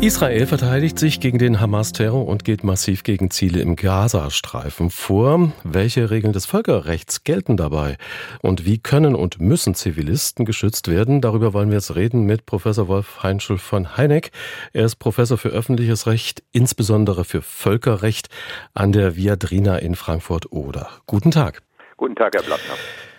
Israel 0.00 0.46
verteidigt 0.46 0.96
sich 0.96 1.18
gegen 1.18 1.38
den 1.38 1.60
Hamas-Terror 1.60 2.24
und 2.24 2.44
geht 2.44 2.62
massiv 2.62 3.02
gegen 3.02 3.32
Ziele 3.32 3.60
im 3.60 3.74
Gazastreifen 3.74 4.90
vor. 4.90 5.52
Welche 5.64 6.10
Regeln 6.10 6.32
des 6.32 6.46
Völkerrechts 6.46 7.24
gelten 7.24 7.56
dabei? 7.56 7.96
Und 8.40 8.64
wie 8.64 8.78
können 8.78 9.16
und 9.16 9.40
müssen 9.40 9.74
Zivilisten 9.74 10.44
geschützt 10.44 10.86
werden? 10.86 11.20
Darüber 11.20 11.52
wollen 11.52 11.70
wir 11.70 11.78
jetzt 11.78 11.96
reden 11.96 12.22
mit 12.22 12.46
Professor 12.46 12.86
Wolf 12.86 13.24
Heinschel 13.24 13.58
von 13.58 13.96
Heineck. 13.96 14.30
Er 14.72 14.84
ist 14.84 14.96
Professor 14.96 15.36
für 15.36 15.48
öffentliches 15.48 16.06
Recht, 16.06 16.44
insbesondere 16.52 17.24
für 17.24 17.42
Völkerrecht 17.42 18.28
an 18.74 18.92
der 18.92 19.16
Viadrina 19.16 19.78
in 19.78 19.96
Frankfurt-Oder. 19.96 20.90
Guten 21.06 21.32
Tag. 21.32 21.62
Guten 21.96 22.14
Tag, 22.14 22.34
Herr 22.36 22.44
Blattner. 22.44 22.74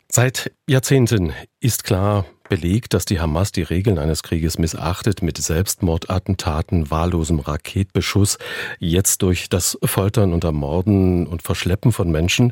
Seit 0.08 0.54
Jahrzehnten 0.66 1.34
ist 1.60 1.84
klar 1.84 2.26
belegt, 2.50 2.94
dass 2.94 3.06
die 3.06 3.22
Hamas 3.22 3.52
die 3.54 3.64
Regeln 3.64 3.98
eines 3.98 4.24
Krieges 4.24 4.60
missachtet 4.60 5.22
mit 5.22 5.38
Selbstmordattentaten, 5.38 6.92
wahllosem 6.92 7.40
Raketbeschuss, 7.40 8.38
jetzt 8.80 9.22
durch 9.22 9.48
das 9.48 9.80
Foltern 9.84 10.34
und 10.34 10.44
Ermorden 10.44 11.28
und 11.28 11.42
Verschleppen 11.42 11.92
von 11.92 12.12
Menschen. 12.12 12.52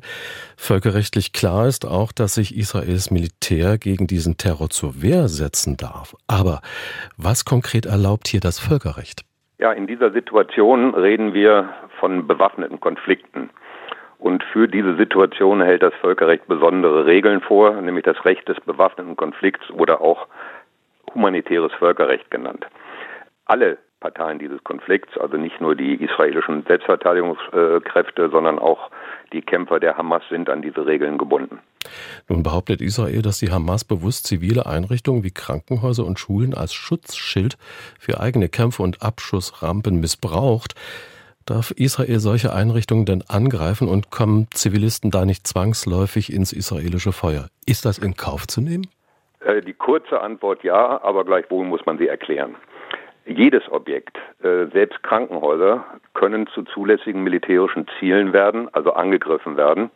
Völkerrechtlich 0.55 1.33
klar 1.33 1.67
ist 1.67 1.85
auch, 1.85 2.11
dass 2.11 2.35
sich 2.35 2.55
Israels 2.55 3.11
Militär 3.11 3.77
gegen 3.77 4.07
diesen 4.07 4.37
Terror 4.37 4.69
zur 4.69 5.01
Wehr 5.01 5.27
setzen 5.27 5.75
darf. 5.75 6.15
Aber 6.27 6.61
was 7.17 7.43
konkret 7.43 7.85
erlaubt 7.85 8.27
hier 8.27 8.39
das 8.39 8.59
Völkerrecht? 8.59 9.23
Ja, 9.59 9.71
in 9.71 9.87
dieser 9.87 10.11
Situation 10.11 10.93
reden 10.93 11.33
wir 11.33 11.73
von 11.99 12.27
bewaffneten 12.27 12.79
Konflikten. 12.79 13.49
Für 14.57 14.67
diese 14.67 14.95
Situation 14.95 15.61
hält 15.61 15.83
das 15.83 15.93
Völkerrecht 16.01 16.47
besondere 16.47 17.05
Regeln 17.05 17.41
vor, 17.41 17.79
nämlich 17.79 18.05
das 18.05 18.25
Recht 18.25 18.49
des 18.49 18.59
bewaffneten 18.61 19.15
Konflikts 19.15 19.69
oder 19.69 20.01
auch 20.01 20.25
humanitäres 21.13 21.71
Völkerrecht 21.73 22.31
genannt. 22.31 22.65
Alle 23.45 23.77
Parteien 23.99 24.39
dieses 24.39 24.63
Konflikts, 24.63 25.15
also 25.19 25.37
nicht 25.37 25.61
nur 25.61 25.75
die 25.75 26.03
israelischen 26.03 26.63
Selbstverteidigungskräfte, 26.67 28.31
sondern 28.31 28.57
auch 28.57 28.89
die 29.31 29.43
Kämpfer 29.43 29.79
der 29.79 29.95
Hamas 29.95 30.23
sind 30.27 30.49
an 30.49 30.63
diese 30.63 30.87
Regeln 30.87 31.19
gebunden. 31.19 31.59
Nun 32.27 32.41
behauptet 32.41 32.81
Israel, 32.81 33.21
dass 33.21 33.37
die 33.37 33.51
Hamas 33.51 33.85
bewusst 33.85 34.25
zivile 34.25 34.65
Einrichtungen 34.65 35.23
wie 35.23 35.29
Krankenhäuser 35.29 36.03
und 36.03 36.17
Schulen 36.17 36.55
als 36.55 36.73
Schutzschild 36.73 37.59
für 37.99 38.19
eigene 38.19 38.49
Kämpfe 38.49 38.81
und 38.81 39.03
Abschussrampen 39.03 39.99
missbraucht. 39.99 40.73
Darf 41.47 41.71
Israel 41.71 42.19
solche 42.19 42.53
Einrichtungen 42.53 43.05
denn 43.05 43.23
angreifen 43.29 43.87
und 43.87 44.11
kommen 44.11 44.47
Zivilisten 44.51 45.11
da 45.11 45.23
nicht 45.23 45.47
zwangsläufig 45.47 46.33
ins 46.33 46.51
israelische 46.51 47.13
Feuer? 47.13 47.47
Ist 47.65 47.85
das 47.85 47.99
in 47.99 48.15
Kauf 48.15 48.47
zu 48.47 48.59
nehmen? 48.59 48.85
Äh, 49.39 49.61
die 49.61 49.73
kurze 49.73 50.19
Antwort 50.19 50.61
ja, 50.65 51.01
aber 51.01 51.23
gleichwohl 51.23 51.63
muss 51.63 51.85
man 51.85 51.97
sie 51.97 52.09
erklären. 52.09 52.55
Jedes 53.25 53.63
Objekt, 53.71 54.17
äh, 54.43 54.65
selbst 54.73 55.01
Krankenhäuser, 55.03 55.85
können 56.13 56.47
zu 56.47 56.63
zulässigen 56.63 57.23
militärischen 57.23 57.87
Zielen 57.97 58.33
werden, 58.33 58.67
also 58.73 58.91
angegriffen 58.91 59.55
werden, 59.55 59.89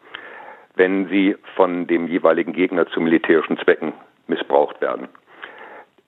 wenn 0.75 1.09
sie 1.09 1.35
von 1.57 1.85
dem 1.85 2.07
jeweiligen 2.07 2.53
Gegner 2.53 2.87
zu 2.87 3.01
militärischen 3.01 3.57
Zwecken 3.57 3.91
missbraucht 4.27 4.79
werden. 4.79 5.09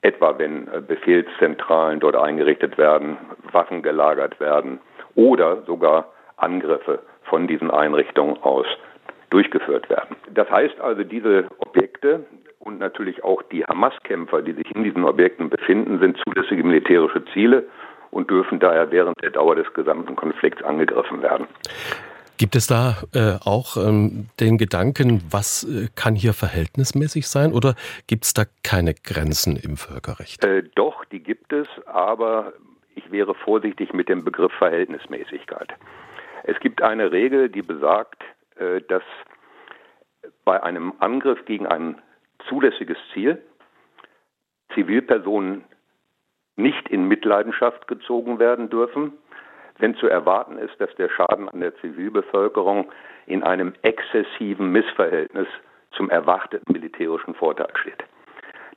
Etwa 0.00 0.38
wenn 0.38 0.68
äh, 0.68 0.80
Befehlszentralen 0.80 2.00
dort 2.00 2.16
eingerichtet 2.16 2.78
werden, 2.78 3.18
Waffen 3.52 3.82
gelagert 3.82 4.40
werden, 4.40 4.80
oder 5.14 5.62
sogar 5.66 6.12
Angriffe 6.36 7.00
von 7.24 7.46
diesen 7.46 7.70
Einrichtungen 7.70 8.42
aus 8.42 8.66
durchgeführt 9.30 9.88
werden. 9.90 10.16
Das 10.32 10.48
heißt 10.50 10.80
also, 10.80 11.02
diese 11.02 11.46
Objekte 11.58 12.24
und 12.60 12.78
natürlich 12.78 13.24
auch 13.24 13.42
die 13.42 13.64
Hamas-Kämpfer, 13.64 14.42
die 14.42 14.52
sich 14.52 14.74
in 14.74 14.84
diesen 14.84 15.04
Objekten 15.04 15.50
befinden, 15.50 15.98
sind 15.98 16.18
zulässige 16.24 16.62
militärische 16.62 17.24
Ziele 17.32 17.66
und 18.10 18.30
dürfen 18.30 18.60
daher 18.60 18.90
während 18.90 19.20
der 19.22 19.30
Dauer 19.30 19.56
des 19.56 19.72
gesamten 19.74 20.16
Konflikts 20.16 20.62
angegriffen 20.62 21.20
werden. 21.22 21.46
Gibt 22.36 22.56
es 22.56 22.66
da 22.66 22.96
äh, 23.14 23.36
auch 23.44 23.76
ähm, 23.76 24.28
den 24.40 24.58
Gedanken, 24.58 25.22
was 25.30 25.64
äh, 25.64 25.88
kann 25.94 26.16
hier 26.16 26.32
verhältnismäßig 26.32 27.28
sein 27.28 27.52
oder 27.52 27.74
gibt 28.08 28.24
es 28.24 28.34
da 28.34 28.42
keine 28.64 28.94
Grenzen 28.94 29.56
im 29.56 29.76
Völkerrecht? 29.76 30.44
Äh, 30.44 30.64
doch, 30.74 31.04
die 31.04 31.20
gibt 31.20 31.52
es, 31.52 31.68
aber 31.86 32.52
ich 32.94 33.10
wäre 33.10 33.34
vorsichtig 33.34 33.92
mit 33.92 34.08
dem 34.08 34.24
Begriff 34.24 34.52
Verhältnismäßigkeit. 34.54 35.74
Es 36.44 36.58
gibt 36.60 36.82
eine 36.82 37.12
Regel, 37.12 37.48
die 37.48 37.62
besagt, 37.62 38.22
äh, 38.56 38.80
dass 38.82 39.02
bei 40.44 40.62
einem 40.62 40.92
Angriff 41.00 41.44
gegen 41.46 41.66
ein 41.66 42.00
zulässiges 42.48 42.98
Ziel 43.12 43.42
Zivilpersonen 44.74 45.64
nicht 46.56 46.88
in 46.88 47.08
Mitleidenschaft 47.08 47.88
gezogen 47.88 48.38
werden 48.38 48.70
dürfen, 48.70 49.12
wenn 49.78 49.96
zu 49.96 50.06
erwarten 50.06 50.58
ist, 50.58 50.80
dass 50.80 50.94
der 50.96 51.08
Schaden 51.08 51.48
an 51.48 51.60
der 51.60 51.74
Zivilbevölkerung 51.76 52.90
in 53.26 53.42
einem 53.42 53.74
exzessiven 53.82 54.70
Missverhältnis 54.70 55.48
zum 55.92 56.10
erwarteten 56.10 56.72
militärischen 56.72 57.34
Vorteil 57.34 57.72
steht. 57.74 58.04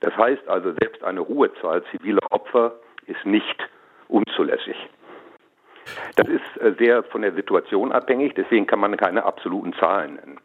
Das 0.01 0.15
heißt 0.15 0.47
also, 0.47 0.73
selbst 0.79 1.03
eine 1.03 1.21
Ruhezahl 1.21 1.83
ziviler 1.91 2.25
Opfer 2.31 2.75
ist 3.05 3.25
nicht 3.25 3.66
unzulässig. 4.07 4.75
Das 6.15 6.27
ist 6.27 6.61
äh, 6.61 6.73
sehr 6.77 7.03
von 7.03 7.21
der 7.21 7.33
Situation 7.33 7.91
abhängig, 7.91 8.33
deswegen 8.35 8.67
kann 8.67 8.79
man 8.79 8.97
keine 8.97 9.23
absoluten 9.23 9.73
Zahlen 9.73 10.15
nennen. 10.15 10.37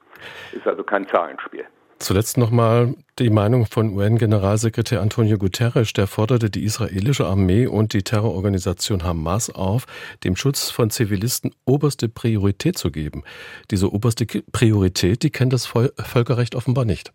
Ist 0.53 0.67
also 0.67 0.85
kein 0.85 1.07
Zahlenspiel. 1.09 1.67
Zuletzt 2.03 2.37
nochmal 2.37 2.97
die 3.21 3.31
Meinung 3.31 3.65
von 3.65 3.97
UN-Generalsekretär 3.97 5.01
Antonio 5.01 5.39
Guterres. 5.39 5.93
Der 5.93 6.09
forderte 6.09 6.51
die 6.51 6.65
israelische 6.65 7.27
Armee 7.27 7.69
und 7.69 7.93
die 7.93 8.03
Terrororganisation 8.03 9.05
Hamas 9.05 9.55
auf, 9.55 9.87
dem 10.25 10.35
Schutz 10.35 10.69
von 10.71 10.91
Zivilisten 10.91 11.55
oberste 11.65 12.09
Priorität 12.09 12.77
zu 12.77 12.91
geben. 12.91 13.23
Diese 13.71 13.93
oberste 13.93 14.27
Priorität, 14.27 15.23
die 15.23 15.31
kennt 15.31 15.53
das 15.53 15.67
Völkerrecht 15.67 16.57
offenbar 16.57 16.85
nicht. 16.85 17.13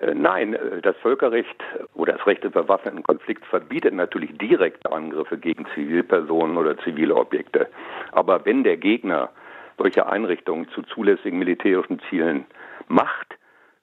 Äh, 0.00 0.14
nein, 0.14 0.54
äh, 0.54 0.80
das 0.80 0.96
Völkerrecht 0.98 1.62
oder 1.94 2.14
das 2.14 2.26
Recht 2.26 2.44
im 2.44 2.52
bewaffneten 2.52 3.02
Konflikt 3.02 3.44
verbietet 3.46 3.94
natürlich 3.94 4.36
direkte 4.38 4.90
Angriffe 4.90 5.38
gegen 5.38 5.66
Zivilpersonen 5.74 6.56
oder 6.56 6.76
zivile 6.78 7.14
Objekte. 7.14 7.68
Aber 8.12 8.44
wenn 8.44 8.64
der 8.64 8.76
Gegner 8.76 9.30
solche 9.78 10.06
Einrichtungen 10.06 10.68
zu 10.70 10.82
zulässigen 10.82 11.38
militärischen 11.38 12.00
Zielen 12.08 12.44
macht, 12.88 13.36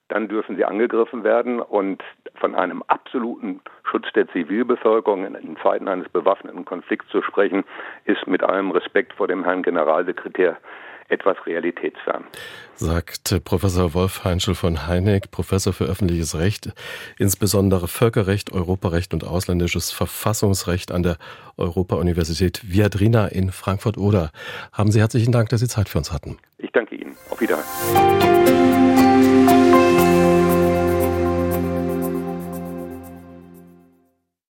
dann 0.10 0.28
dürfen 0.30 0.56
sie 0.56 0.64
angegriffen 0.64 1.24
werden 1.24 1.60
und 1.60 2.02
von 2.36 2.56
einem 2.56 2.82
absoluten 2.88 3.62
Schutz 3.84 4.08
der 4.14 4.28
Zivilbevölkerung 4.30 5.26
in 5.36 5.58
Zeiten 5.58 5.88
eines 5.88 6.08
bewaffneten 6.10 6.64
Konflikts 6.66 7.10
zu 7.10 7.22
sprechen, 7.22 7.66
ist 8.06 8.26
mit 8.26 8.42
allem 8.42 8.72
Respekt 8.72 9.14
vor 9.14 9.28
dem 9.28 9.44
Herrn 9.44 9.64
Generalsekretär 9.64 10.58
etwas 11.10 11.38
realitätsfern. 11.46 12.26
Sagt 12.76 13.44
Professor 13.44 13.94
Wolf 13.94 14.24
Heinschel 14.24 14.56
von 14.56 14.88
Heineck, 14.88 15.32
Professor 15.32 15.74
für 15.74 15.86
öffentliches 15.86 16.38
Recht, 16.38 16.74
insbesondere 17.18 17.88
Völkerrecht, 17.88 18.52
Europarecht 18.52 19.14
und 19.14 19.24
ausländisches 19.24 19.92
Verfassungsrecht 19.92 20.92
an 20.92 21.04
der 21.04 21.18
Europa-Universität 21.58 22.62
Viadrina 22.72 23.28
in 23.28 23.52
Frankfurt-Oder. 23.52 24.32
Haben 24.72 24.92
Sie 24.92 25.00
herzlichen 25.00 25.32
Dank, 25.32 25.50
dass 25.50 25.62
Sie 25.62 25.68
Zeit 25.68 25.90
für 25.90 25.98
uns 25.98 26.12
hatten. 26.12 26.38
Ich 26.58 26.72
danke 26.72 26.96
Ihnen. 26.96 27.16
Auf 27.30 27.42
Wiedersehen. 27.42 28.77